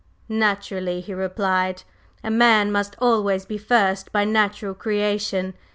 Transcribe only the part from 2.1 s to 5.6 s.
"A man must always be first by natural creation.